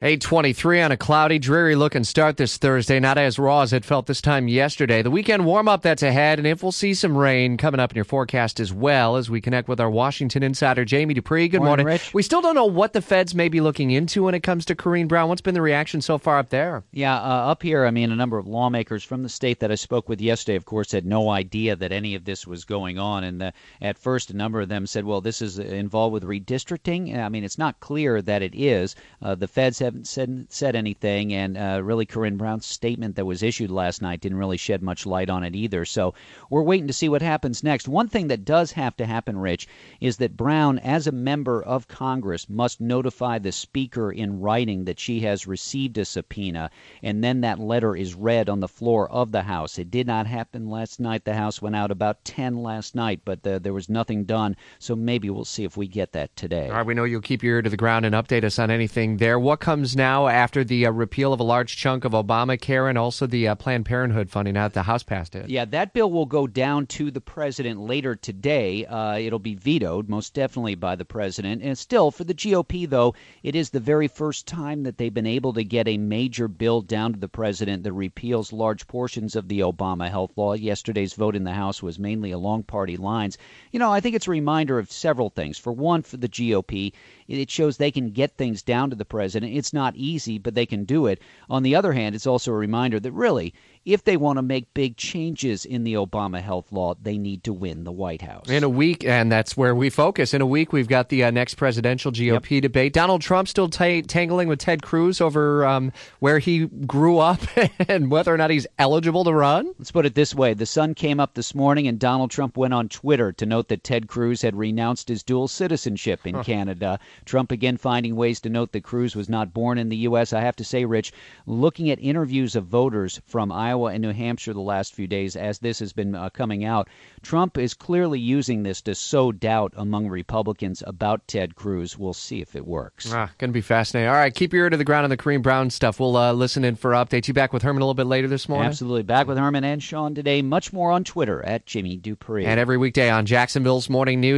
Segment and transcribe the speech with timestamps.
[0.00, 3.00] 823 on a cloudy, dreary looking start this Thursday.
[3.00, 5.02] Not as raw as it felt this time yesterday.
[5.02, 7.96] The weekend warm up that's ahead, and if we'll see some rain coming up in
[7.96, 11.48] your forecast as well as we connect with our Washington insider, Jamie Dupree.
[11.48, 11.84] Good morning.
[11.84, 12.00] morning.
[12.14, 14.76] We still don't know what the feds may be looking into when it comes to
[14.76, 15.30] Corrine Brown.
[15.30, 16.84] What's been the reaction so far up there?
[16.92, 19.74] Yeah, uh, up here, I mean, a number of lawmakers from the state that I
[19.74, 23.24] spoke with yesterday, of course, had no idea that any of this was going on.
[23.24, 23.50] And uh,
[23.82, 27.18] at first, a number of them said, well, this is involved with redistricting.
[27.18, 28.94] I mean, it's not clear that it is.
[29.20, 33.42] Uh, the feds haven't said, said anything, and uh, really Corrine Brown's statement that was
[33.42, 35.84] issued last night didn't really shed much light on it either.
[35.86, 36.14] So
[36.50, 37.88] we're waiting to see what happens next.
[37.88, 39.66] One thing that does have to happen, Rich,
[40.00, 45.00] is that Brown, as a member of Congress, must notify the Speaker in writing that
[45.00, 46.70] she has received a subpoena,
[47.02, 49.78] and then that letter is read on the floor of the House.
[49.78, 51.24] It did not happen last night.
[51.24, 54.54] The House went out about 10 last night, but the, there was nothing done.
[54.78, 56.68] So maybe we'll see if we get that today.
[56.68, 58.70] All right, we know you'll keep your ear to the ground and update us on
[58.70, 59.38] anything there.
[59.38, 60.58] What comes now after?
[60.68, 64.30] the uh, repeal of a large chunk of Obamacare and also the uh, Planned Parenthood
[64.30, 65.48] funding out the House passed it.
[65.48, 68.84] Yeah, that bill will go down to the president later today.
[68.86, 71.62] Uh, it'll be vetoed, most definitely, by the president.
[71.62, 75.26] And still, for the GOP, though, it is the very first time that they've been
[75.26, 79.48] able to get a major bill down to the president that repeals large portions of
[79.48, 80.52] the Obama health law.
[80.52, 83.38] Yesterday's vote in the House was mainly along party lines.
[83.72, 85.58] You know, I think it's a reminder of several things.
[85.58, 86.92] For one, for the GOP,
[87.26, 89.56] it shows they can get things down to the president.
[89.56, 91.20] It's not easy, but they can do it.
[91.48, 93.54] On the other hand, it's also a reminder that really,
[93.88, 97.54] if they want to make big changes in the Obama health law, they need to
[97.54, 98.46] win the White House.
[98.50, 100.34] In a week, and that's where we focus.
[100.34, 102.62] In a week, we've got the uh, next presidential GOP yep.
[102.62, 102.92] debate.
[102.92, 107.40] Donald Trump still t- tangling with Ted Cruz over um, where he grew up
[107.88, 109.72] and whether or not he's eligible to run.
[109.78, 112.74] Let's put it this way The Sun came up this morning, and Donald Trump went
[112.74, 116.44] on Twitter to note that Ted Cruz had renounced his dual citizenship in huh.
[116.44, 116.98] Canada.
[117.24, 120.34] Trump again finding ways to note that Cruz was not born in the U.S.
[120.34, 121.14] I have to say, Rich,
[121.46, 125.60] looking at interviews of voters from Iowa and New Hampshire the last few days as
[125.60, 126.88] this has been uh, coming out,
[127.22, 131.96] Trump is clearly using this to sow doubt among Republicans about Ted Cruz.
[131.96, 133.12] We'll see if it works.
[133.12, 134.08] Ah, going to be fascinating.
[134.08, 136.00] All right, keep your ear to the ground on the Corrine Brown stuff.
[136.00, 137.28] We'll uh, listen in for updates.
[137.28, 138.68] You back with Herman a little bit later this morning?
[138.68, 139.02] Absolutely.
[139.02, 140.42] Back with Herman and Sean today.
[140.42, 142.46] Much more on Twitter at Jamie Dupree.
[142.46, 144.36] And every weekday on Jacksonville's Morning News.